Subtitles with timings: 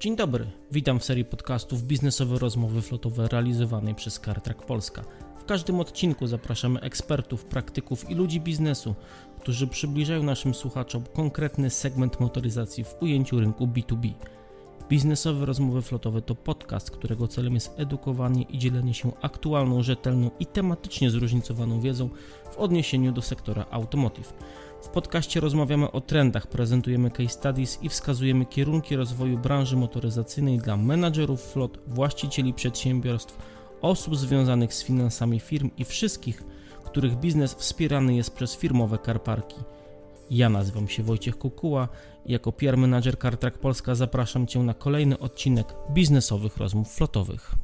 [0.00, 5.04] Dzień dobry, witam w serii podcastów Biznesowe Rozmowy Flotowe realizowanej przez CarTrack Polska.
[5.38, 8.94] W każdym odcinku zapraszamy ekspertów, praktyków i ludzi biznesu,
[9.40, 14.12] którzy przybliżają naszym słuchaczom konkretny segment motoryzacji w ujęciu rynku B2B.
[14.88, 20.46] Biznesowe Rozmowy Flotowe to podcast, którego celem jest edukowanie i dzielenie się aktualną, rzetelną i
[20.46, 22.08] tematycznie zróżnicowaną wiedzą
[22.52, 24.34] w odniesieniu do sektora automotive.
[24.82, 30.76] W podcaście rozmawiamy o trendach, prezentujemy case studies i wskazujemy kierunki rozwoju branży motoryzacyjnej dla
[30.76, 33.38] menadżerów flot, właścicieli przedsiębiorstw,
[33.80, 36.42] osób związanych z finansami firm i wszystkich,
[36.84, 39.56] których biznes wspierany jest przez firmowe karparki.
[40.30, 41.88] Ja nazywam się Wojciech Kukuła
[42.24, 47.54] i jako PR Manager CarTrack Polska zapraszam Cię na kolejny odcinek biznesowych rozmów flotowych.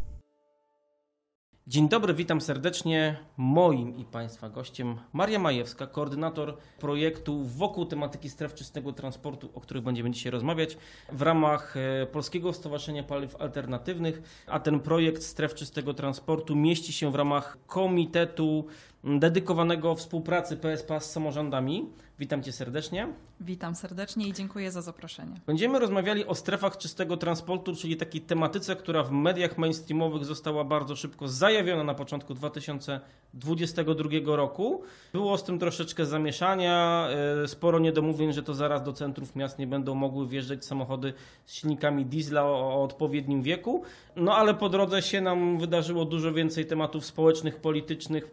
[1.66, 3.16] Dzień dobry, witam serdecznie.
[3.36, 9.82] Moim i Państwa gościem Maria Majewska, koordynator projektu wokół tematyki stref czystego transportu, o których
[9.82, 10.76] będziemy dzisiaj rozmawiać
[11.12, 17.12] w ramach e, Polskiego Stowarzyszenia Paliw Alternatywnych, a ten projekt stref czystego transportu mieści się
[17.12, 18.66] w ramach Komitetu
[19.04, 21.90] dedykowanego współpracy PSPA z samorządami.
[22.18, 23.08] Witam Cię serdecznie.
[23.40, 25.40] Witam serdecznie i dziękuję za zaproszenie.
[25.46, 30.96] Będziemy rozmawiali o strefach czystego transportu, czyli takiej tematyce, która w mediach mainstreamowych została bardzo
[30.96, 34.82] szybko zajawiona na początku 2022 roku.
[35.12, 37.08] Było z tym troszeczkę zamieszania,
[37.44, 41.12] e, sporo niedomówień, że to zaraz do centrów miast nie będą mogły wjeżdżać samochody
[41.44, 43.82] z silnikami diesla o odpowiednim wieku.
[44.16, 48.28] No ale po drodze się nam wydarzyło dużo więcej tematów społecznych, politycznych e,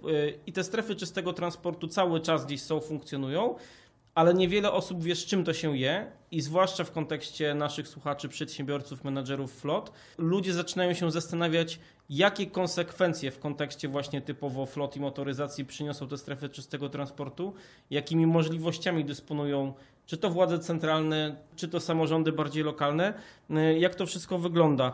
[0.48, 3.56] i te strefy czystego transportu cały czas gdzieś są, funkcjonują
[4.16, 8.30] ale niewiele osób wie, z czym to się je i zwłaszcza w kontekście naszych słuchaczy,
[8.30, 11.80] przedsiębiorców, menadżerów flot, ludzie zaczynają się zastanawiać,
[12.10, 17.54] jakie konsekwencje w kontekście właśnie typowo flot i motoryzacji przyniosą te strefy czystego transportu,
[17.90, 19.74] jakimi możliwościami dysponują
[20.10, 23.14] czy to władze centralne, czy to samorządy bardziej lokalne,
[23.80, 24.94] jak to wszystko wygląda.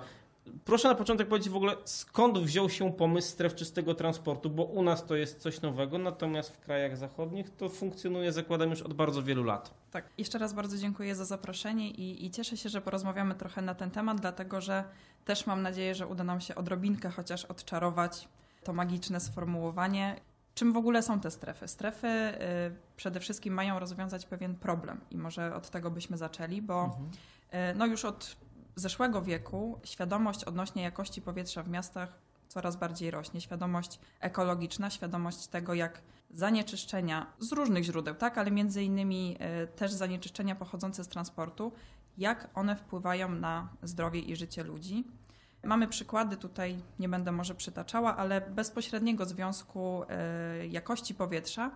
[0.65, 4.83] Proszę na początek powiedzieć w ogóle, skąd wziął się pomysł stref czystego transportu, bo u
[4.83, 9.23] nas to jest coś nowego, natomiast w krajach zachodnich to funkcjonuje, zakładam, już od bardzo
[9.23, 9.73] wielu lat.
[9.91, 13.75] Tak, jeszcze raz bardzo dziękuję za zaproszenie i, i cieszę się, że porozmawiamy trochę na
[13.75, 14.83] ten temat, dlatego że
[15.25, 18.27] też mam nadzieję, że uda nam się odrobinkę chociaż odczarować
[18.63, 20.21] to magiczne sformułowanie.
[20.55, 21.67] Czym w ogóle są te strefy?
[21.67, 22.35] Strefy y,
[22.95, 27.05] przede wszystkim mają rozwiązać pewien problem i może od tego byśmy zaczęli, bo mhm.
[27.71, 28.35] y, no już od
[28.75, 33.41] zeszłego wieku świadomość odnośnie jakości powietrza w miastach coraz bardziej rośnie.
[33.41, 39.91] Świadomość ekologiczna, świadomość tego, jak zanieczyszczenia z różnych źródeł, tak, ale między innymi e, też
[39.91, 41.71] zanieczyszczenia pochodzące z transportu,
[42.17, 45.07] jak one wpływają na zdrowie i życie ludzi.
[45.63, 51.71] Mamy przykłady tutaj, nie będę może przytaczała, ale bezpośredniego związku e, jakości powietrza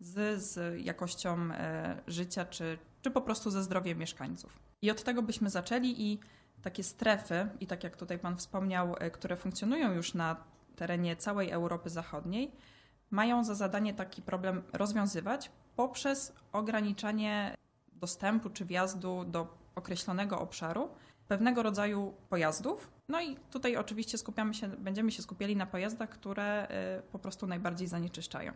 [0.00, 4.58] z, z jakością e, życia, czy, czy po prostu ze zdrowiem mieszkańców.
[4.82, 6.18] I od tego byśmy zaczęli i
[6.62, 10.36] takie strefy, i tak jak tutaj Pan wspomniał, e, które funkcjonują już na
[10.76, 12.52] terenie całej Europy Zachodniej,
[13.10, 17.54] mają za zadanie taki problem rozwiązywać poprzez ograniczanie
[17.92, 20.88] dostępu czy wjazdu do określonego obszaru
[21.28, 22.90] pewnego rodzaju pojazdów.
[23.08, 27.46] No i tutaj oczywiście skupiamy się, będziemy się skupiali na pojazdach, które e, po prostu
[27.46, 28.52] najbardziej zanieczyszczają.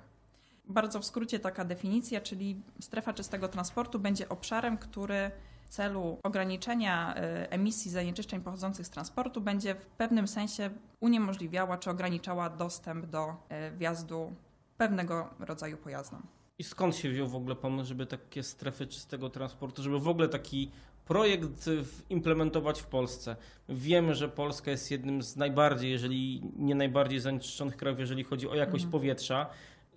[0.64, 5.30] Bardzo w skrócie taka definicja, czyli strefa czystego transportu będzie obszarem, który
[5.68, 10.70] celu ograniczenia e, emisji zanieczyszczeń pochodzących z transportu będzie w pewnym sensie
[11.00, 14.32] uniemożliwiała czy ograniczała dostęp do e, wjazdu
[14.76, 16.22] pewnego rodzaju pojazdom.
[16.58, 20.28] I skąd się wziął w ogóle pomysł, żeby takie strefy czystego transportu, żeby w ogóle
[20.28, 20.70] taki
[21.04, 21.70] projekt
[22.10, 23.36] implementować w Polsce?
[23.68, 28.54] Wiemy, że Polska jest jednym z najbardziej, jeżeli nie najbardziej zanieczyszczonych krajów, jeżeli chodzi o
[28.54, 28.92] jakość mhm.
[28.92, 29.46] powietrza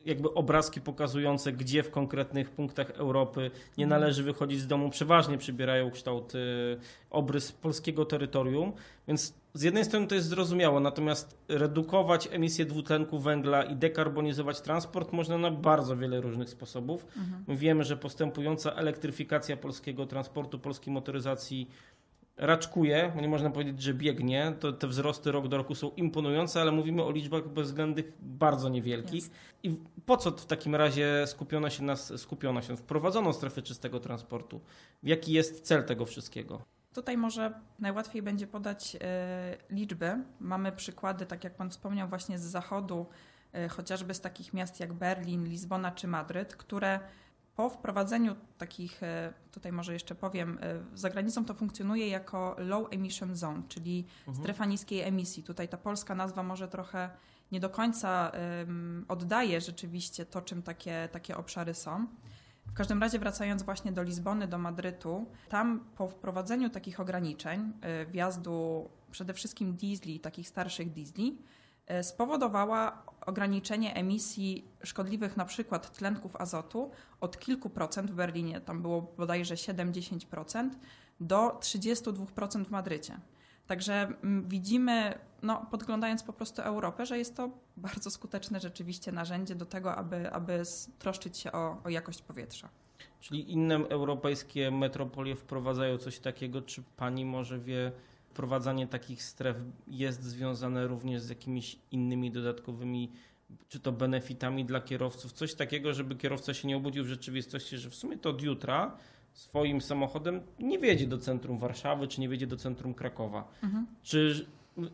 [0.07, 5.91] jakby obrazki pokazujące, gdzie w konkretnych punktach Europy nie należy wychodzić z domu, przeważnie przybierają
[5.91, 6.78] kształt y,
[7.09, 8.73] obrys polskiego terytorium.
[9.07, 15.12] Więc z jednej strony to jest zrozumiałe, natomiast redukować emisję dwutlenku węgla i dekarbonizować transport
[15.12, 17.06] można na bardzo wiele różnych sposobów.
[17.18, 17.57] Mhm.
[17.57, 21.69] Wiemy, że postępująca elektryfikacja polskiego transportu, polskiej motoryzacji
[22.38, 24.54] raczkuje, nie można powiedzieć, że biegnie.
[24.60, 29.24] To, te wzrosty rok do roku są imponujące, ale mówimy o liczbach bezwzględnych bardzo niewielkich.
[29.24, 29.31] Yes.
[29.63, 34.62] I po co w takim razie skupiono się, nas, skupiono się, wprowadzono strefy czystego transportu?
[35.04, 36.62] Jaki jest cel tego wszystkiego?
[36.94, 39.00] Tutaj może najłatwiej będzie podać y,
[39.75, 40.24] liczby.
[40.40, 43.06] Mamy przykłady, tak jak Pan wspomniał, właśnie z zachodu,
[43.56, 47.00] y, chociażby z takich miast jak Berlin, Lizbona czy Madryt, które
[47.57, 52.88] po wprowadzeniu takich, e, tutaj może jeszcze powiem, e, za granicą to funkcjonuje jako low
[52.94, 54.38] emission zone, czyli mhm.
[54.38, 55.44] strefa niskiej emisji.
[55.44, 57.09] Tutaj ta polska nazwa może trochę
[57.51, 58.31] nie do końca
[59.07, 62.07] oddaje rzeczywiście to, czym takie, takie obszary są.
[62.65, 68.06] W każdym razie wracając właśnie do Lizbony, do Madrytu, tam po wprowadzeniu takich ograniczeń y,
[68.06, 71.38] wjazdu przede wszystkim diesli, takich starszych diesli,
[72.01, 76.91] spowodowała ograniczenie emisji szkodliwych na przykład tlenków azotu
[77.21, 80.69] od kilku procent w Berlinie, tam było bodajże 7-10%,
[81.19, 83.19] do 32% w Madrycie.
[83.68, 83.94] Także
[84.24, 89.65] mm, widzimy, no, podglądając po prostu Europę, że jest to bardzo skuteczne rzeczywiście narzędzie do
[89.65, 90.63] tego, aby, aby
[91.00, 92.69] troszczyć się o, o jakość powietrza.
[93.19, 96.62] Czyli inne europejskie metropolie wprowadzają coś takiego?
[96.62, 97.91] Czy pani może wie,
[98.38, 99.57] wprowadzanie takich stref
[99.88, 103.12] jest związane również z jakimiś innymi dodatkowymi,
[103.69, 105.31] czy to benefitami dla kierowców?
[105.34, 108.98] Coś takiego, żeby kierowca się nie obudził w rzeczywistości, że w sumie to od jutra
[109.34, 113.48] swoim samochodem nie wiedzie do centrum Warszawy, czy nie wiedzie do centrum Krakowa.
[113.63, 113.88] Mhm.
[114.04, 114.45] Czy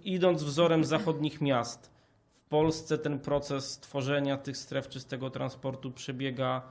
[0.04, 1.92] idąc wzorem zachodnich miast,
[2.46, 6.62] w Polsce ten proces tworzenia tych stref czystego transportu przebiega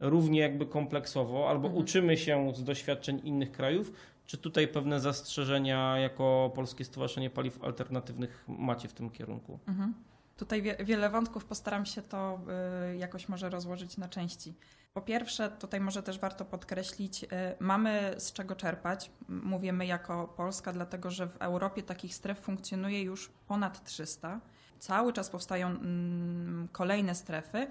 [0.00, 1.84] równie jakby kompleksowo, albo mhm.
[1.84, 3.92] uczymy się z doświadczeń innych krajów,
[4.28, 9.58] czy tutaj pewne zastrzeżenia jako Polskie Stowarzyszenie Paliw Alternatywnych macie w tym kierunku?
[9.68, 9.94] Mhm.
[10.36, 12.40] Tutaj wie, wiele wątków, postaram się to
[12.92, 14.54] y, jakoś może rozłożyć na części.
[14.94, 17.28] Po pierwsze, tutaj może też warto podkreślić, y,
[17.60, 19.10] mamy z czego czerpać.
[19.28, 24.40] Mówimy jako Polska, dlatego że w Europie takich stref funkcjonuje już ponad 300.
[24.78, 27.66] Cały czas powstają mm, kolejne strefy,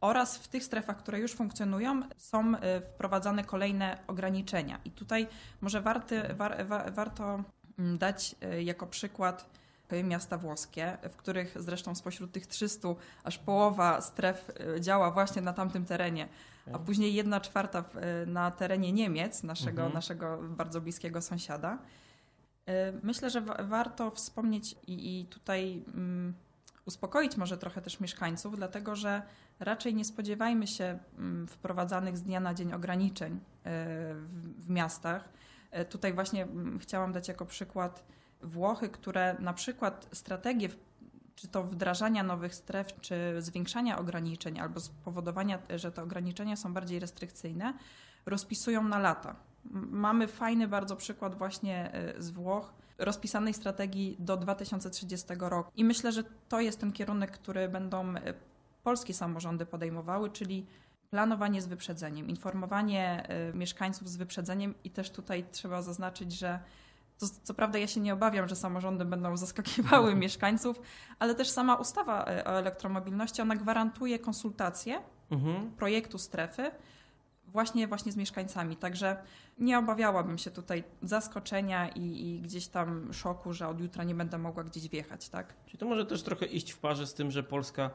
[0.00, 4.80] oraz w tych strefach, które już funkcjonują, są y, wprowadzane kolejne ograniczenia.
[4.84, 5.26] I tutaj
[5.60, 7.44] może warty, war, war, warto
[7.78, 9.58] mm, dać jako przykład
[10.04, 12.88] miasta włoskie, w których zresztą spośród tych 300
[13.24, 14.50] aż połowa stref
[14.80, 16.28] działa właśnie na tamtym terenie,
[16.72, 17.84] a później jedna czwarta
[18.26, 19.92] na terenie Niemiec, naszego, mhm.
[19.92, 21.78] naszego bardzo bliskiego sąsiada.
[23.02, 26.34] Myślę, że warto wspomnieć i, i tutaj um,
[26.88, 29.22] uspokoić może trochę też mieszkańców, dlatego że
[29.60, 35.28] raczej nie spodziewajmy się um, wprowadzanych z dnia na dzień ograniczeń w, w miastach.
[35.88, 38.04] Tutaj właśnie um, chciałam dać jako przykład
[38.42, 40.68] Włochy, które na przykład strategie
[41.38, 46.98] czy to wdrażania nowych stref, czy zwiększania ograniczeń, albo spowodowania, że te ograniczenia są bardziej
[46.98, 47.74] restrykcyjne,
[48.26, 49.36] rozpisują na lata.
[49.90, 55.72] Mamy fajny bardzo przykład właśnie e, z Włoch, rozpisanej strategii do 2030 roku.
[55.76, 58.34] I myślę, że to jest ten kierunek, który będą e,
[58.82, 60.66] polskie samorządy podejmowały, czyli
[61.10, 66.60] planowanie z wyprzedzeniem, informowanie e, mieszkańców z wyprzedzeniem i też tutaj trzeba zaznaczyć, że
[67.18, 70.80] to, co prawda ja się nie obawiam, że samorządy będą zaskakiwały mieszkańców,
[71.18, 75.00] ale też sama ustawa e, o elektromobilności, ona gwarantuje konsultacje
[75.30, 75.70] mhm.
[75.70, 76.70] projektu strefy
[77.52, 78.76] właśnie, właśnie z mieszkańcami.
[78.76, 79.16] Także
[79.58, 84.38] nie obawiałabym się tutaj zaskoczenia i, i, gdzieś tam szoku, że od jutra nie będę
[84.38, 85.54] mogła gdzieś wjechać, tak?
[85.66, 87.90] Czyli to może też trochę iść w parze z tym, że Polska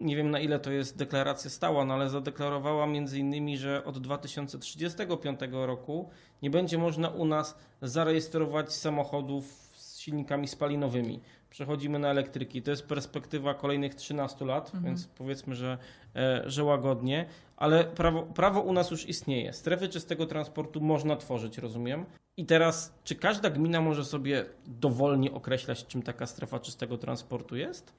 [0.00, 3.98] nie wiem na ile to jest deklaracja stała, no ale zadeklarowała między innymi, że od
[3.98, 6.10] 2035 roku
[6.42, 11.20] nie będzie można u nas zarejestrować samochodów z silnikami spalinowymi.
[11.52, 12.62] Przechodzimy na elektryki.
[12.62, 14.84] To jest perspektywa kolejnych 13 lat, mhm.
[14.84, 15.78] więc powiedzmy, że,
[16.16, 17.26] e, że łagodnie,
[17.56, 19.52] ale prawo, prawo u nas już istnieje.
[19.52, 22.04] Strefy czystego transportu można tworzyć, rozumiem.
[22.36, 27.92] I teraz, czy każda gmina może sobie dowolnie określać, czym taka strefa czystego transportu jest?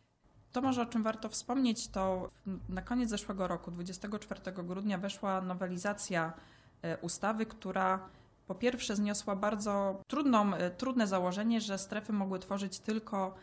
[0.52, 2.30] To może o czym warto wspomnieć, to
[2.70, 6.34] na koniec zeszłego roku, 24 grudnia, weszła nowelizacja
[6.82, 8.00] e, ustawy, która
[8.48, 13.34] po pierwsze zniosła bardzo trudną, e, trudne założenie, że strefy mogły tworzyć tylko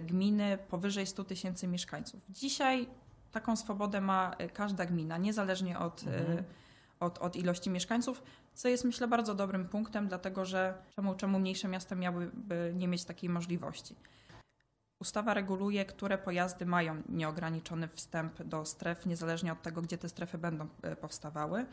[0.00, 2.20] gminy powyżej 100 tysięcy mieszkańców.
[2.30, 2.88] Dzisiaj
[3.32, 6.44] taką swobodę ma każda gmina, niezależnie od, mhm.
[7.00, 8.22] od, od ilości mieszkańców,
[8.54, 13.04] co jest myślę bardzo dobrym punktem, dlatego że czemu, czemu mniejsze miasta miałyby nie mieć
[13.04, 13.94] takiej możliwości.
[15.00, 20.38] Ustawa reguluje, które pojazdy mają nieograniczony wstęp do stref, niezależnie od tego, gdzie te strefy
[20.38, 21.66] będą e, powstawały.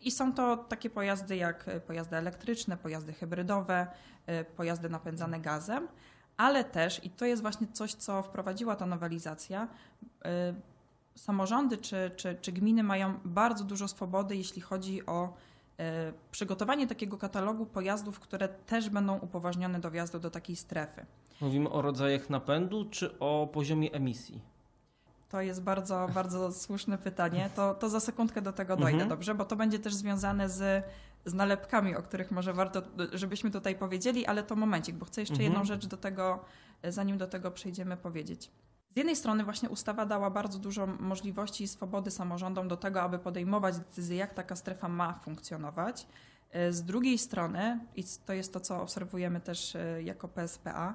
[0.00, 3.86] I są to takie pojazdy jak e, pojazdy elektryczne, pojazdy hybrydowe,
[4.26, 5.88] e, pojazdy napędzane gazem,
[6.38, 9.68] ale też, i to jest właśnie coś, co wprowadziła ta nowelizacja,
[11.14, 15.34] samorządy czy, czy, czy gminy mają bardzo dużo swobody, jeśli chodzi o
[16.30, 21.06] przygotowanie takiego katalogu pojazdów, które też będą upoważnione do wjazdu do takiej strefy.
[21.40, 24.42] Mówimy o rodzajach napędu czy o poziomie emisji?
[25.28, 27.50] To jest bardzo, bardzo słuszne pytanie.
[27.56, 29.08] To, to za sekundkę do tego dojdę, mhm.
[29.08, 29.34] dobrze?
[29.34, 30.84] Bo to będzie też związane z,
[31.24, 32.82] z nalepkami, o których może warto,
[33.12, 35.50] żebyśmy tutaj powiedzieli, ale to momencik, bo chcę jeszcze mhm.
[35.50, 36.44] jedną rzecz do tego,
[36.84, 38.50] zanim do tego przejdziemy, powiedzieć.
[38.94, 43.18] Z jednej strony właśnie ustawa dała bardzo dużo możliwości i swobody samorządom do tego, aby
[43.18, 46.06] podejmować decyzje, jak taka strefa ma funkcjonować.
[46.70, 50.94] Z drugiej strony, i to jest to, co obserwujemy też e, jako PSPA,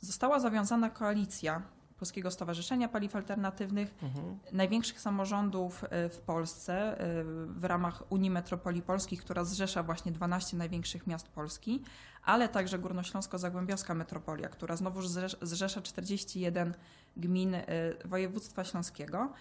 [0.00, 1.62] została zawiązana koalicja
[2.02, 4.38] Polskiego Stowarzyszenia Paliw Alternatywnych, mhm.
[4.52, 10.56] największych samorządów e, w Polsce e, w ramach Unii Metropolii Polskich, która zrzesza właśnie 12
[10.56, 11.82] największych miast Polski,
[12.24, 15.00] ale także Górnośląsko-Zagłębiowska Metropolia, która znowu
[15.42, 16.74] zrzesza 41
[17.16, 17.64] gmin e,
[18.04, 19.32] województwa śląskiego.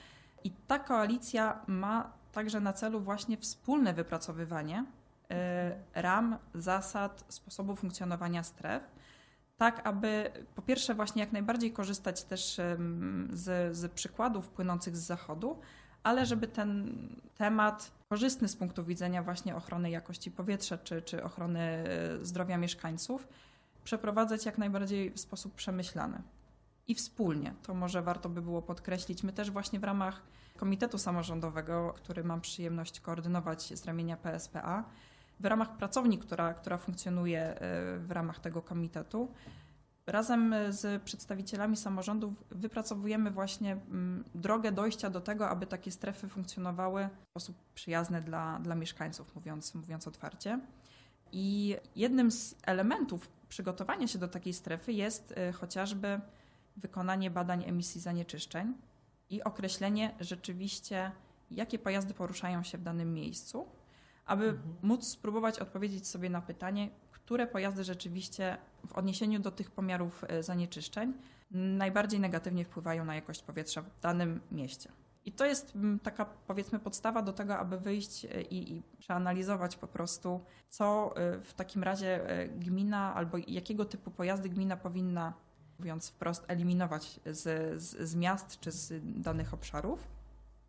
[0.44, 4.86] I ta koalicja ma także na celu właśnie wspólne wypracowywanie
[5.96, 8.84] ram, zasad, sposobu funkcjonowania stref
[9.62, 12.62] tak aby po pierwsze właśnie jak najbardziej korzystać też
[13.30, 15.60] z, z przykładów płynących z zachodu,
[16.04, 16.98] ale żeby ten
[17.38, 21.86] temat korzystny z punktu widzenia właśnie ochrony jakości powietrza czy, czy ochrony e,
[22.26, 23.28] zdrowia mieszkańców
[23.84, 26.22] przeprowadzać jak najbardziej w sposób przemyślany
[26.88, 27.54] i wspólnie.
[27.64, 29.24] To może warto by było podkreślić.
[29.24, 30.22] My też właśnie w ramach
[30.58, 34.84] Komitetu Samorządowego, który mam przyjemność koordynować z ramienia PSPA,
[35.42, 37.58] w ramach pracowni, która, która funkcjonuje e,
[38.00, 39.32] w ramach tego komitetu.
[40.08, 47.10] Razem z przedstawicielami samorządów wypracowujemy właśnie mm, drogę dojścia do tego, aby takie strefy funkcjonowały
[47.26, 50.60] w sposób przyjazny dla, dla mieszkańców, mówiąc, mówiąc otwarcie.
[51.32, 56.22] I jednym z elementów przygotowania się do takiej strefy jest e, chociażby
[56.78, 58.74] wykonanie badań emisji zanieczyszczeń
[59.30, 61.12] i określenie rzeczywiście,
[61.52, 63.68] jakie pojazdy poruszają się w danym miejscu
[64.26, 64.76] aby mhm.
[64.82, 70.44] móc spróbować odpowiedzieć sobie na pytanie, które pojazdy rzeczywiście w odniesieniu do tych pomiarów e,
[70.44, 71.14] zanieczyszczeń
[71.52, 74.92] najbardziej negatywnie wpływają na jakość powietrza w danym mieście.
[75.26, 75.74] I to jest
[76.04, 81.40] taka, powiedzmy, podstawa do tego, aby wyjść e, i, i, przeanalizować po prostu, co e,
[81.40, 82.20] w takim razie
[82.56, 85.34] gmina albo jakiego typu pojazdy gmina powinna,
[85.80, 90.08] mówiąc wprost, eliminować z, z, z miast czy z danych obszarów.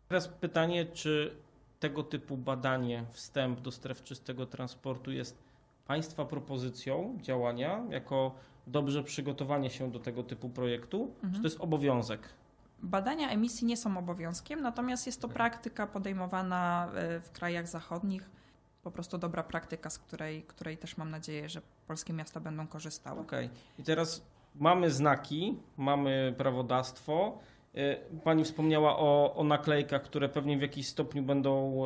[0.07, 1.37] Teraz pytanie, czy
[1.83, 5.43] tego typu badanie, wstęp do stref czystego transportu jest
[5.87, 8.35] Państwa propozycją działania jako
[8.67, 11.33] dobrze przygotowanie się do tego typu projektu, mhm.
[11.33, 12.29] czy to jest obowiązek?
[12.83, 15.35] Badania emisji nie są obowiązkiem, natomiast jest to okay.
[15.35, 18.29] praktyka podejmowana e, w krajach zachodnich.
[18.83, 23.21] Po prostu dobra praktyka, z której, której też mam nadzieję, że polskie miasta będą korzystały.
[23.21, 23.45] Okej.
[23.45, 23.57] Okay.
[23.79, 24.25] I teraz
[24.55, 27.39] mamy znaki, mamy prawodawstwo.
[27.75, 31.83] E, pani wspomniała o, o, naklejkach, które pewnie w jakiś stopniu będą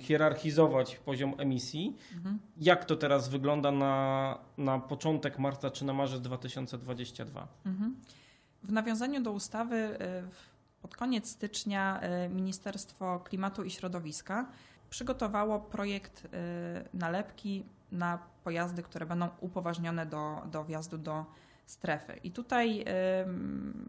[0.00, 1.96] hierarchizować poziom emisji.
[2.16, 2.38] Mhm.
[2.56, 7.48] Jak to teraz wygląda na, na początek marca czy na marzec 2022?
[7.66, 7.96] Mhm.
[8.62, 10.22] W nawiązaniu do ustawy e,
[10.82, 14.46] pod koniec stycznia e, Ministerstwo Klimatu i Środowiska
[14.90, 16.28] przygotowało projekt
[16.94, 21.24] nalepki na pojazdy, które będą upoważnione do, do wjazdu do
[21.66, 22.20] strefy.
[22.24, 22.84] I tutaj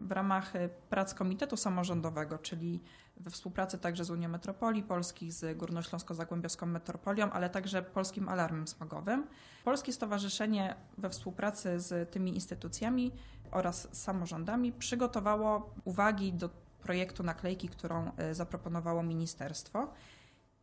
[0.02, 0.52] w ramach
[0.90, 2.80] prac Komitetu Samorządowego, czyli
[3.16, 9.26] we współpracy także z Unią Metropolii Polskich, z Górnośląsko-Zagłębiowską Metropolią, ale także Polskim Alarmem Smogowym,
[9.64, 13.12] Polskie Stowarzyszenie we współpracy z tymi instytucjami
[13.50, 16.50] oraz samorządami przygotowało uwagi do
[16.82, 19.88] projektu naklejki, którą e, zaproponowało ministerstwo.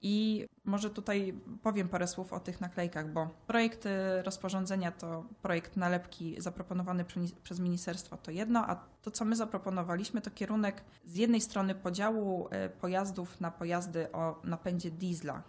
[0.07, 1.33] I może tutaj
[1.63, 3.88] powiem parę słów o tych naklejkach, bo projekt
[4.24, 7.05] rozporządzenia to projekt nalepki zaproponowany
[7.43, 12.47] przez ministerstwo to jedno, a to, co my zaproponowaliśmy, to kierunek z jednej strony podziału
[12.47, 15.43] y, pojazdów na pojazdy o napędzie diesla.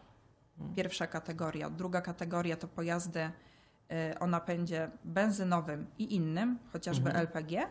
[0.59, 0.75] Hmm.
[0.75, 1.71] Pierwsza kategoria.
[1.71, 7.27] Druga kategoria to pojazdy y, o napędzie benzynowym i innym, chociażby mhm.
[7.27, 7.69] LPG.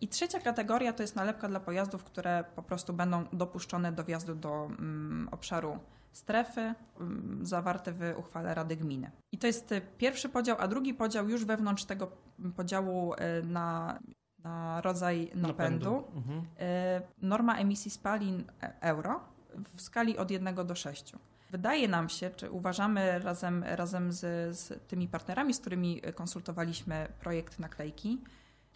[0.00, 4.34] I trzecia kategoria to jest nalepka dla pojazdów, które po prostu będą dopuszczone do wjazdu
[4.34, 5.78] do um, obszaru
[6.12, 9.10] strefy mm, zawarte w uchwale Rady Gminy.
[9.32, 12.10] I to jest y, pierwszy podział, a drugi podział już wewnątrz tego
[12.56, 13.98] podziału y, na,
[14.44, 15.48] na rodzaj napędu.
[15.48, 16.04] napędu.
[16.16, 16.38] Mhm.
[16.38, 16.44] Y,
[17.22, 18.44] norma emisji spalin
[18.80, 19.20] euro
[19.74, 21.12] w skali od 1 do 6.
[21.50, 24.18] Wydaje nam się, czy uważamy razem, razem z,
[24.58, 28.18] z tymi partnerami, z którymi konsultowaliśmy projekt naklejki,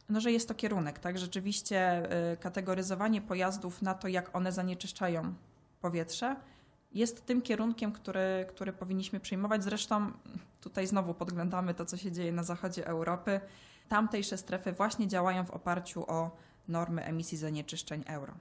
[0.09, 1.19] no, że jest to kierunek, tak?
[1.19, 2.09] Rzeczywiście
[2.41, 5.35] kategoryzowanie pojazdów na to, jak one zanieczyszczają
[5.81, 6.37] powietrze,
[6.93, 9.65] jest tym kierunkiem, który, który powinniśmy przyjmować.
[9.65, 10.13] Zresztą
[10.61, 13.41] tutaj znowu podglądamy to, co się dzieje na zachodzie Europy.
[13.89, 16.31] Tamtejsze strefy właśnie działają w oparciu o
[16.69, 18.35] normy emisji zanieczyszczeń euro.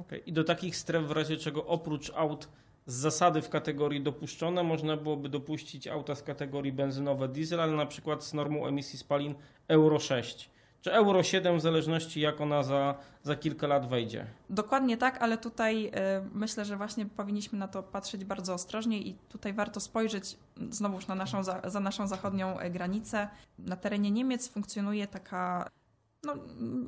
[0.00, 0.18] Okay.
[0.18, 2.48] I do takich stref w razie czego oprócz aut
[2.86, 7.86] z zasady w kategorii dopuszczone można byłoby dopuścić auta z kategorii benzynowe diesel, ale na
[7.86, 9.34] przykład z normą emisji spalin
[9.68, 14.26] Euro 6 czy Euro 7 w zależności jak ona za, za kilka lat wejdzie.
[14.50, 15.90] Dokładnie tak, ale tutaj y,
[16.32, 20.36] myślę, że właśnie powinniśmy na to patrzeć bardzo ostrożnie i tutaj warto spojrzeć
[20.70, 23.28] znowuż na naszą, za, naszą zachodnią e, granicę.
[23.58, 25.70] Na terenie Niemiec funkcjonuje taka
[26.22, 26.34] no,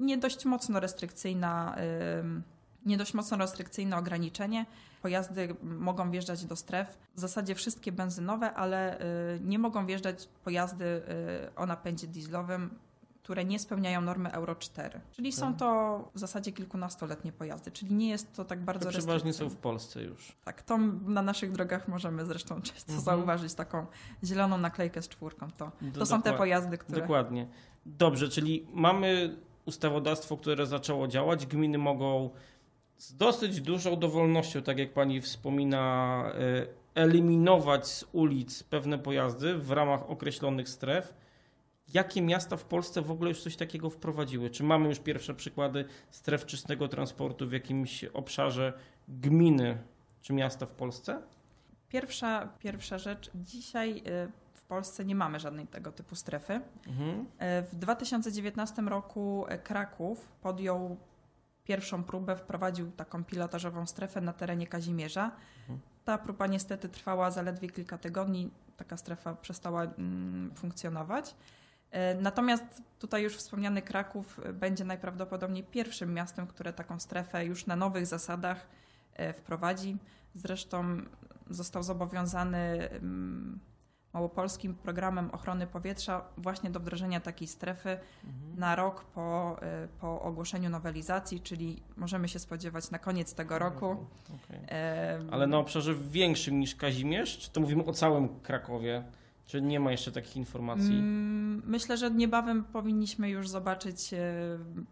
[0.01, 4.67] nie dość mocno restrykcyjna y, nie dość mocno restrykcyjne ograniczenie.
[5.03, 11.03] Pojazdy mogą wjeżdżać do stref, w zasadzie wszystkie benzynowe, ale y, nie mogą wjeżdżać pojazdy
[11.57, 12.79] o napędzie dieslowym
[13.23, 15.01] które nie spełniają normy Euro 4.
[15.13, 19.33] Czyli są to w zasadzie kilkunastoletnie pojazdy, czyli nie jest to tak bardzo To przeważnie
[19.33, 20.37] są w Polsce już.
[20.45, 23.05] Tak, to na naszych drogach możemy zresztą często Mhm.
[23.05, 23.87] zauważyć taką
[24.25, 25.49] zieloną naklejkę z czwórką.
[25.59, 27.01] To, to są te pojazdy, które...
[27.01, 27.47] Dokładnie.
[27.87, 31.47] Dobrze, czyli mamy ustawodawstwo, które zaczęło działać.
[31.47, 32.31] Gminy mogą
[32.97, 39.71] z dosyć dużą dowolnością, tak jak pani wspomina, e, eliminować z ulic pewne pojazdy w
[39.71, 41.15] ramach określonych stref.
[41.95, 44.51] Jakie miasta w Polsce w ogóle już coś takiego wprowadziły?
[44.51, 48.73] Czy mamy już pierwsze przykłady stref czystego transportu w jakimś obszarze
[49.09, 49.79] gminy
[50.21, 51.23] czy miasta w Polsce?
[51.89, 54.03] Pierwsza, pierwsza rzecz, dzisiaj y,
[54.55, 56.61] w Polsce nie mamy żadnej tego typu strefy.
[56.87, 57.27] Mhm.
[57.39, 60.97] E, W 2019 roku e, Kraków podjął
[61.65, 65.31] pierwszą próbę, wprowadził taką pilotażową strefę na terenie Kazimierza.
[65.61, 65.81] Mhm.
[66.05, 68.51] Ta próba niestety trwała zaledwie kilka tygodni.
[68.77, 71.35] Taka strefa przestała mm, funkcjonować.
[71.91, 77.67] E, Natomiast tutaj już wspomniany Kraków e, będzie najprawdopodobniej pierwszym miastem, które taką strefę już
[77.67, 78.67] na nowych zasadach
[79.15, 79.97] e, wprowadzi.
[80.35, 80.85] Zresztą
[81.51, 83.59] został zobowiązany mm,
[84.13, 88.59] małopolskim programem ochrony powietrza właśnie do wdrożenia takiej strefy Mhm.
[88.59, 89.57] na rok po,
[90.01, 93.91] po ogłoszeniu nowelizacji, czyli możemy się spodziewać na koniec tego roku.
[94.45, 94.61] Okej.
[94.69, 97.39] Em, Ale na obszarze większym niż Kazimierz?
[97.39, 99.05] Czy to mówimy o całym Krakowie?
[99.51, 100.99] Czy nie ma jeszcze takich informacji?
[100.99, 104.19] Mm, Myślę, że niebawem powinniśmy już zobaczyć e,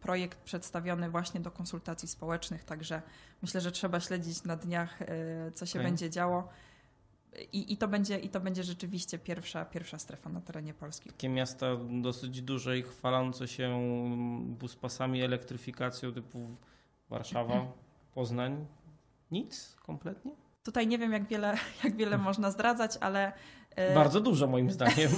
[0.01, 3.03] projekt przedstawiony właśnie do konsultacji społecznych, także
[3.43, 5.07] myślę, że trzeba śledzić na dniach, e,
[5.55, 5.91] co się Okej.
[5.91, 6.49] będzie działo.
[7.53, 11.11] I, i, to będzie, I to będzie rzeczywiście pierwsza, pierwsza strefa na terenie Polski.
[11.11, 11.67] Takie miasta
[12.03, 13.81] dosyć duże i chwalące się
[14.59, 16.57] buspasami, elektryfikacją typu
[17.11, 17.73] Warszawa,
[18.15, 18.67] Poznań.
[19.31, 20.33] Nic kompletnie?
[20.69, 23.33] Tutaj nie wiem, jak wiele, jak wiele można zdradzać, ale
[23.77, 25.11] e, Bardzo dużo moim zdaniem.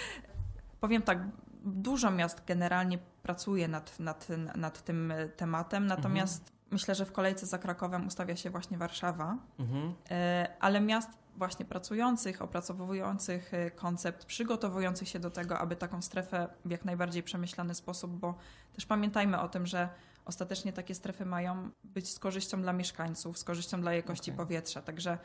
[0.80, 1.18] Powiem tak,
[1.64, 7.58] dużo miast generalnie pracuje nad, nad, nad tym tematem, natomiast myślę, że w kolejce za
[7.58, 9.94] Krakowem ustawia się właśnie Warszawa, Mhm.
[10.10, 16.48] E, ale miast właśnie pracujących, opracowujących e, koncept, przygotowujących się do tego, aby taką strefę
[16.64, 18.34] w jak najbardziej przemyślany sposób, bo
[18.74, 19.88] też pamiętajmy o tym, że
[20.26, 24.44] ostatecznie takie strefy mają być z korzyścią dla mieszkańców, z korzyścią dla jakości Okej.
[24.44, 24.82] powietrza.
[24.82, 25.18] Także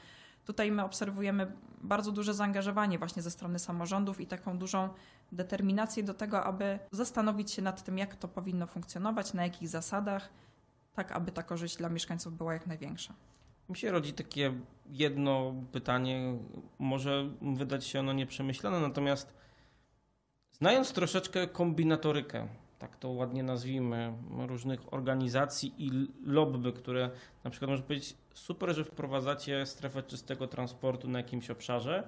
[0.45, 4.89] tutaj my obserwujemy bardzo duże zaangażowanie właśnie ze strony samorządów i taką dużą
[5.31, 10.29] determinację do tego, aby zastanowić się nad tym, jak to powinno funkcjonować, na jakich zasadach,
[10.93, 13.13] tak aby ta korzyść dla mieszkańców była jak największa.
[13.69, 14.53] Mi się rodzi takie
[14.89, 16.37] jedno pytanie,
[16.79, 19.33] może wydać się ono nieprzemyślane, natomiast
[20.51, 22.47] znając troszeczkę kombinatorykę,
[22.81, 24.13] tak to ładnie nazwijmy,
[24.47, 27.09] różnych organizacji i lobby, które
[27.43, 32.03] na przykład można powiedzieć, super, że wprowadzacie strefę czystego transportu na jakimś obszarze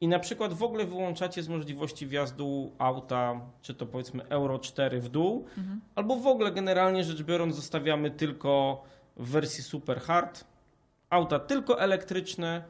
[0.00, 5.00] i na przykład w ogóle wyłączacie z możliwości wjazdu auta, czy to powiedzmy Euro 4
[5.00, 5.80] w dół, Mhm.
[5.94, 8.82] Albo w ogóle generalnie rzecz biorąc zostawiamy tylko
[9.16, 10.44] w wersji super hard
[11.10, 12.64] auta tylko elektryczne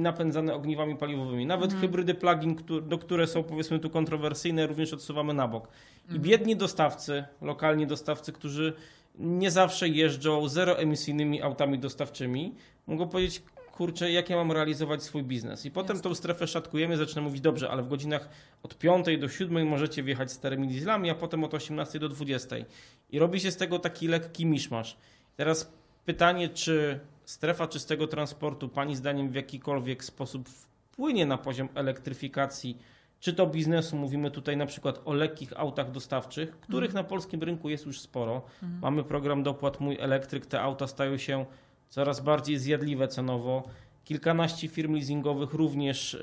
[0.00, 1.46] i napędzane ogniwami paliwowymi.
[1.46, 1.80] Nawet Mhm.
[1.80, 2.56] hybrydy plug-in,
[2.88, 5.68] do które są powiedzmy tu kontrowersyjne, również odsuwamy na bok.
[5.68, 6.22] I Mhm.
[6.22, 8.72] biedni dostawcy, lokalni dostawcy, którzy
[9.18, 12.54] nie zawsze jeżdżą zeroemisyjnymi autami dostawczymi,
[12.86, 15.66] mogą powiedzieć, kurczę, jak ja mam realizować swój biznes.
[15.66, 16.10] I potem Jasne.
[16.10, 18.28] tą strefę szatkujemy, zaczynamy mówić, dobrze, ale w godzinach
[18.62, 22.56] od 5 do 7 możecie wjechać starymi dieslami, a potem od 18 do 20.
[23.10, 24.96] I robi się z tego taki lekki miszmasz.
[25.36, 25.72] Teraz
[26.10, 32.78] pytanie, czy strefa czystego transportu Pani zdaniem w jakikolwiek sposób wpłynie na poziom elektryfikacji,
[33.20, 37.68] czy to biznesu, mówimy tutaj na przykład o lekkich autach dostawczych, których na polskim rynku
[37.68, 38.42] jest już sporo.
[38.62, 38.80] Mhm.
[38.82, 41.46] Mamy program dopłat Mój Elektryk, te auta stają się
[41.88, 43.62] coraz bardziej zjadliwe cenowo.
[44.04, 46.18] Kilkanaście firm leasingowych również e,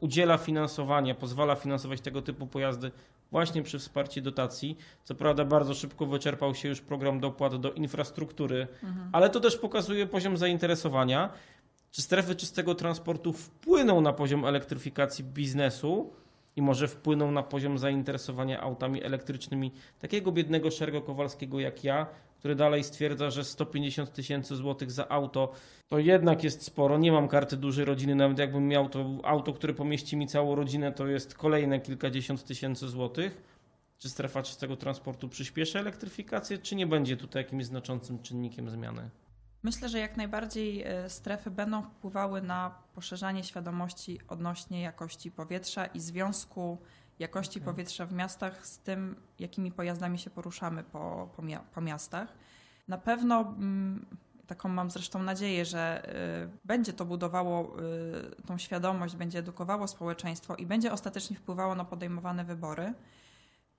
[0.00, 2.90] udziela finansowania, pozwala finansować tego typu pojazdy
[3.36, 4.76] właśnie przy wsparciu dotacji.
[5.04, 9.08] Co prawda bardzo szybko wyczerpał się już program dopłat do infrastruktury, Mhm.
[9.12, 11.32] ale to też pokazuje poziom zainteresowania.
[11.90, 16.10] Czy strefy czystego transportu wpłyną na poziom elektryfikacji biznesu
[16.56, 22.06] i może wpłyną na poziom zainteresowania autami elektrycznymi takiego biednego Szergo Kowalskiego jak ja,
[22.46, 25.52] który dalej stwierdza, że 150 tysięcy złotych za auto
[25.88, 26.98] to jednak jest sporo.
[26.98, 30.92] Nie mam karty dużej rodziny, nawet jakbym miał to auto, które pomieści mi całą rodzinę,
[30.92, 33.42] to jest kolejne kilkadziesiąt tysięcy złotych.
[33.98, 39.10] Czy strefa czystego transportu przyspieszy elektryfikację, czy nie będzie tutaj jakimś znaczącym czynnikiem zmiany?
[39.62, 46.00] Myślę, że jak najbardziej e, strefy będą wpływały na poszerzanie świadomości odnośnie jakości powietrza i
[46.00, 46.78] związku
[47.18, 47.72] jakości Okej.
[47.72, 51.42] powietrza w miastach z tym, jakimi pojazdami się poruszamy po, po,
[51.74, 52.28] po miastach.
[52.88, 54.06] Na pewno mm,
[54.46, 56.12] taką mam zresztą nadzieję, że
[56.44, 61.84] y, będzie to budowało y, tą świadomość, będzie edukowało społeczeństwo i będzie ostatecznie wpływało na
[61.84, 62.92] podejmowane wybory.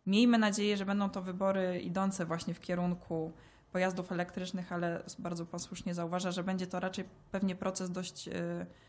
[0.06, 3.34] Miejmy nadzieję, że będą to wybory idące właśnie w kierunku
[3.72, 8.32] pojazdów elektrycznych, ale bardzo posłusznie zauważa, że będzie to raczej pewnie proces dość, y,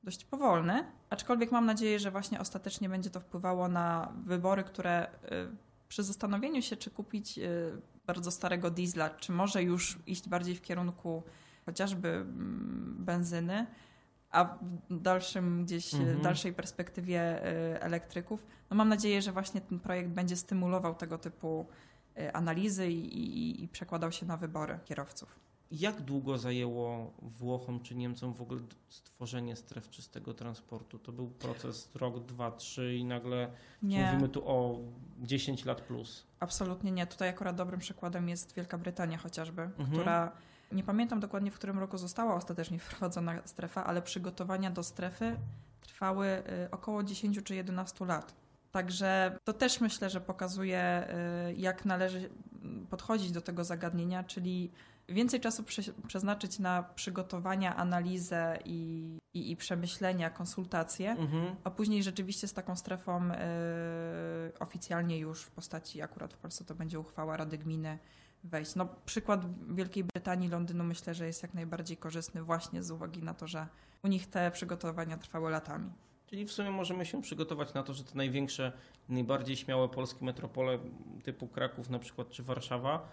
[0.05, 0.85] dość powolny.
[1.11, 5.09] Aczkolwiek mam nadzieję, że właśnie ostatecznie będzie to wpływało na wybory, które y,
[5.89, 7.73] przy zastanowieniu się, czy kupić y,
[8.07, 11.23] bardzo starego diesla, czy może już iść bardziej w kierunku
[11.67, 13.67] chociażby mm, benzyny,
[14.31, 14.59] a
[14.91, 16.23] w dalszym gdzieś, mhm.
[16.23, 17.43] dalszej perspektywie
[17.83, 18.47] elektryków.
[18.71, 21.67] No mam nadzieję, że właśnie ten projekt będzie stymulował tego typu
[22.33, 25.49] analizy i, i, i przekładał się na wybory kierowców.
[25.71, 30.99] Jak długo zajęło Włochom czy Niemcom w ogóle stworzenie stref czystego transportu?
[30.99, 33.51] To był proces rok, dwa, trzy i nagle
[33.83, 34.05] nie.
[34.05, 34.79] mówimy tu o
[35.19, 36.27] 10 lat plus.
[36.41, 37.07] Absolutnie nie.
[37.07, 39.91] Tutaj akurat dobrym przykładem jest Wielka Brytania chociażby, mhm.
[39.91, 40.33] która
[40.73, 45.37] nie pamiętam dokładnie, w którym roku została ostatecznie wprowadzona strefa, ale przygotowania do strefy
[45.81, 46.27] trwały
[46.67, 48.35] y, około 10 czy 11 lat.
[48.73, 51.09] Także to też myślę, że pokazuje,
[51.51, 52.31] y, jak należy
[52.91, 54.71] podchodzić do tego zagadnienia, czyli
[55.09, 55.65] więcej czasu
[56.07, 61.57] przeznaczyć na przygotowania, analizę i, i, i przemyślenia, konsultacje, mhm.
[61.65, 63.35] a później rzeczywiście z taką strefą y,
[64.59, 67.99] oficjalnie już w postaci, akurat w Polsce to będzie uchwała Rady Gminy,
[68.45, 68.75] wejść.
[68.75, 69.41] No, przykład
[69.75, 73.67] Wielkiej Brytanii, Londynu myślę, że jest jak najbardziej korzystny właśnie z uwagi na to, że
[74.03, 75.93] u nich te przygotowania trwały latami.
[76.31, 78.73] Czyli w sumie możemy się przygotować na to, że te największe,
[79.09, 80.79] najbardziej śmiałe polskie metropole
[81.25, 83.09] typu Kraków na przykład czy Warszawa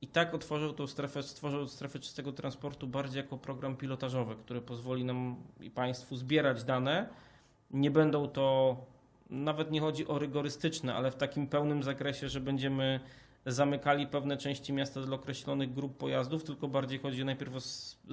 [0.00, 5.04] i tak otworzył tą strefę, stworzył strefę czystego transportu bardziej jako program pilotażowy, który pozwoli
[5.04, 7.08] nam i Państwu zbierać dane.
[7.70, 8.76] Nie będą to,
[9.30, 13.00] nawet nie chodzi o rygorystyczne, ale w takim pełnym zakresie, że będziemy
[13.46, 17.60] zamykali pewne części miasta dla określonych grup pojazdów, tylko bardziej chodzi najpierw o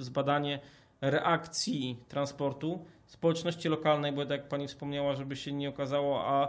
[0.02, 0.60] zbadanie
[1.02, 6.48] reakcji transportu, społeczności lokalnej, bo tak jak pani wspomniała, żeby się nie okazało, a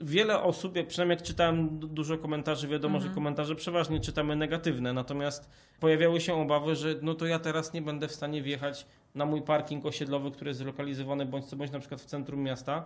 [0.00, 3.10] wiele osób, ja przynajmniej jak czytałem dużo komentarzy, wiadomo, mhm.
[3.10, 7.82] że komentarze przeważnie czytamy negatywne, natomiast pojawiały się obawy, że no to ja teraz nie
[7.82, 11.78] będę w stanie wjechać na mój parking osiedlowy, który jest zlokalizowany bądź co bądź na
[11.78, 12.84] przykład w centrum miasta,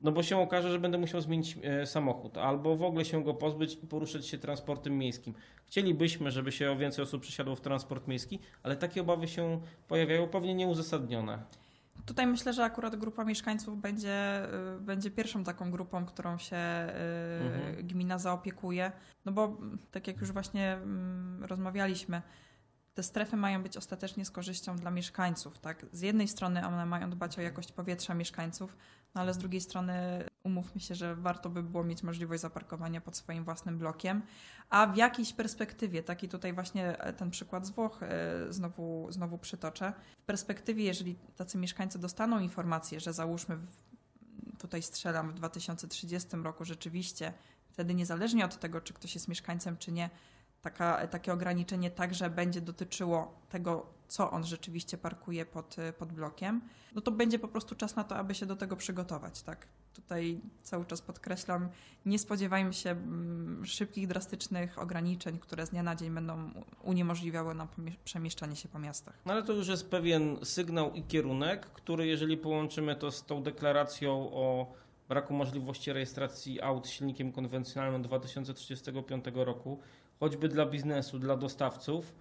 [0.00, 3.34] no bo się okaże, że będę musiał zmienić e, samochód, albo w ogóle się go
[3.34, 5.34] pozbyć i poruszać się transportem miejskim.
[5.66, 10.54] Chcielibyśmy, żeby się więcej osób przesiadło w transport miejski, ale takie obawy się pojawiają pewnie
[10.54, 11.42] nieuzasadnione.
[12.06, 14.44] Tutaj myślę, że akurat grupa mieszkańców będzie,
[14.76, 17.86] y, będzie pierwszą taką grupą, którą się y, mhm.
[17.86, 18.92] gmina zaopiekuje.
[19.24, 19.56] No bo
[19.90, 22.22] tak jak już właśnie mm, rozmawialiśmy,
[22.94, 25.58] te strefy mają być ostatecznie z korzyścią dla mieszkańców.
[25.58, 25.86] Tak?
[25.92, 28.76] Z jednej strony one mają dbać o jakość powietrza mieszkańców,
[29.14, 33.16] no ale z drugiej strony umówmy się, że warto by było mieć możliwość zaparkowania pod
[33.16, 34.22] swoim własnym blokiem,
[34.70, 39.38] a w jakiejś perspektywie, taki tutaj właśnie e, ten przykład z Włoch e, znowu, znowu
[39.38, 43.58] przytoczę, w perspektywie, jeżeli tacy mieszkańcy dostaną informację, że załóżmy
[44.58, 47.32] tutaj strzelam w 2030 roku rzeczywiście,
[47.70, 50.10] wtedy niezależnie od tego, czy ktoś jest mieszkańcem, czy nie,
[50.62, 56.60] taka, takie ograniczenie także będzie dotyczyło tego, co on rzeczywiście parkuje pod, pod blokiem,
[56.94, 59.42] no to będzie po prostu czas na to, aby się do tego przygotować.
[59.42, 59.66] Tak?
[59.94, 61.68] Tutaj cały czas podkreślam,
[62.06, 66.50] nie spodziewajmy się mm, szybkich, drastycznych ograniczeń, które z dnia na dzień będą
[66.82, 67.68] uniemożliwiały nam
[68.04, 69.14] przemieszczanie się po miastach.
[69.26, 73.42] No ale to już jest pewien sygnał i kierunek, który jeżeli połączymy to z tą
[73.42, 74.72] deklaracją o
[75.08, 79.78] braku możliwości rejestracji aut silnikiem konwencjonalnym 2035 roku,
[80.20, 82.14] choćby dla biznesu, dla dostawców.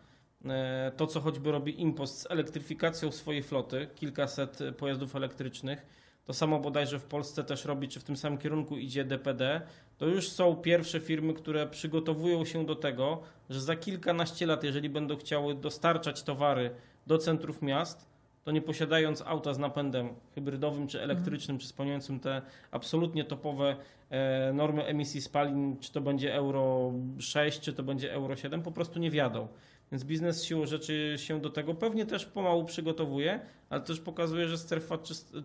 [0.45, 5.85] E, to, co choćby robi Impost z elektryfikacją swojej floty, kilkaset pojazdów elektrycznych,
[6.25, 9.61] to samo bodajże w Polsce też robi, czy w tym samym kierunku idzie DPD,
[9.97, 14.89] to już są pierwsze firmy, które przygotowują się do tego, że za kilkanaście lat, jeżeli
[14.89, 16.71] będą chciały dostarczać towary
[17.07, 18.05] do centrów miast,
[18.47, 23.75] to nie posiadając auta z napędem hybrydowym czy elektrycznym, czy spełniającym te absolutnie topowe
[24.09, 28.71] e, normy emisji spalin, czy to będzie Euro 6, czy to będzie Euro 7, po
[28.71, 29.47] prostu nie wiadą.
[29.91, 34.57] Więc biznes siłą rzeczy się do tego pewnie też pomału przygotowuje, ale też pokazuje, że
[34.57, 34.97] strefa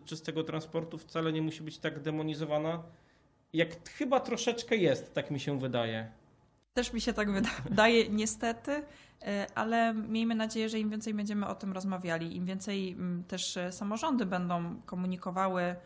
[0.05, 2.83] czystego transportu wcale nie musi być tak demonizowana,
[3.53, 6.09] jak chyba troszeczkę jest, tak mi się wydaje.
[6.75, 7.29] Też mi się tak
[7.69, 8.83] wydaje, niestety,
[9.55, 13.73] ale miejmy nadzieję, że im więcej będziemy o tym rozmawiali, im więcej mm, też e,
[13.73, 15.77] samorządy będą komunikowały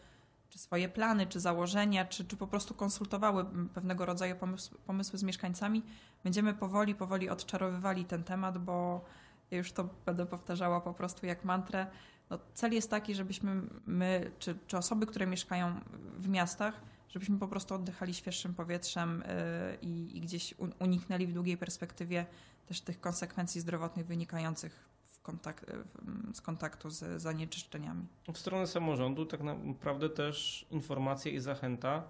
[0.50, 5.18] czy swoje plany, czy założenia, czy, czy po prostu konsultowały mm, pewnego rodzaju pomysły, pomysły
[5.18, 5.82] z mieszkańcami,
[6.24, 9.04] będziemy powoli, powoli odczarowywali ten temat, bo
[9.50, 11.86] ja już to będę powtarzała po prostu jak mantrę.
[12.30, 15.80] No, cel jest taki, żebyśmy my, czy, czy osoby, które mieszkają
[16.18, 19.24] w miastach, żebyśmy po prostu oddychali świeższym powietrzem y,
[19.82, 22.26] i, i gdzieś uniknęli w długiej perspektywie
[22.66, 24.88] też tych konsekwencji zdrowotnych wynikających
[25.22, 25.66] kontakt,
[26.34, 28.06] z kontaktu z zanieczyszczeniami.
[28.32, 32.02] W stronę samorządu tak naprawdę też informacja i zachęta,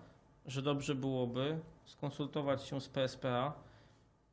[0.46, 3.52] że dobrze byłoby skonsultować się z PSPA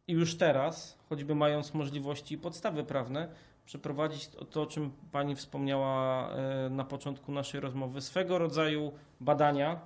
[0.07, 3.29] i już teraz, choćby mając możliwości i podstawy prawne,
[3.65, 9.79] przeprowadzić to, to, o czym Pani wspomniała e, na początku naszej rozmowy, swego rodzaju badania,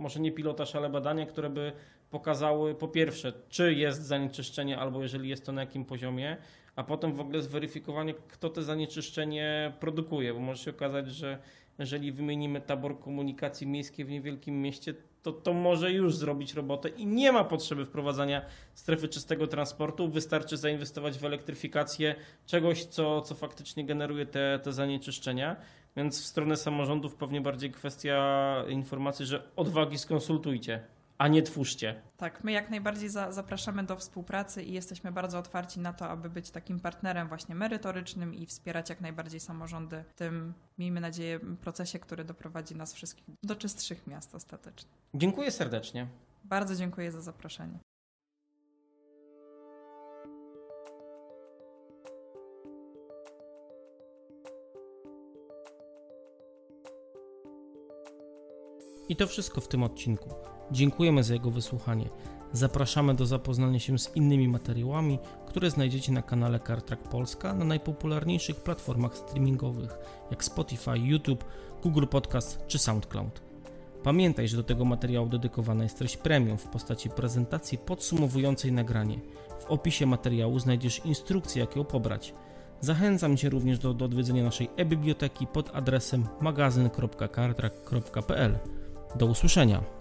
[0.00, 1.72] może nie pilotaż, ale badania, które by
[2.10, 6.36] pokazały po pierwsze, czy jest zanieczyszczenie, albo jeżeli jest to na jakim poziomie,
[6.76, 11.38] a potem w ogóle zweryfikowanie, kto to zanieczyszczenie produkuje, bo może się okazać, że
[11.78, 17.06] jeżeli wymienimy tabor komunikacji miejskiej w niewielkim mieście, to to może już zrobić robotę i
[17.06, 18.42] nie ma potrzeby wprowadzania
[18.74, 20.08] strefy czystego transportu.
[20.08, 22.14] Wystarczy zainwestować w elektryfikację
[22.46, 25.56] czegoś, co, co faktycznie generuje te, te zanieczyszczenia.
[25.96, 30.84] Więc w stronę samorządów pewnie bardziej kwestia informacji, że odwagi skonsultujcie
[31.20, 32.02] a nie twórzcie.
[32.16, 36.30] Tak, my jak najbardziej za, zapraszamy do współpracy i jesteśmy bardzo otwarci na to, aby
[36.30, 41.98] być takim partnerem właśnie merytorycznym i wspierać jak najbardziej samorządy w tym, miejmy nadzieję, procesie,
[41.98, 44.90] który doprowadzi nas wszystkich do czystszych miast ostatecznie.
[45.14, 46.06] Dziękuję serdecznie.
[46.44, 47.78] Bardzo dziękuję za zaproszenie.
[59.10, 60.28] I to wszystko w tym odcinku.
[60.70, 62.08] Dziękujemy za jego wysłuchanie.
[62.52, 68.56] Zapraszamy do zapoznania się z innymi materiałami, które znajdziecie na kanale CarTrack Polska na najpopularniejszych
[68.56, 69.98] platformach streamingowych
[70.30, 71.44] jak Spotify, YouTube,
[71.82, 73.42] Google Podcast czy SoundCloud.
[74.02, 79.20] Pamiętaj, że do tego materiału dedykowana jest treść premium w postaci prezentacji podsumowującej nagranie.
[79.60, 82.34] W opisie materiału znajdziesz instrukcję, jak ją pobrać.
[82.80, 88.58] Zachęcam Cię również do, do odwiedzenia naszej e-biblioteki pod adresem magazyn.cartrack.pl.
[89.14, 89.99] Do usłyszenia.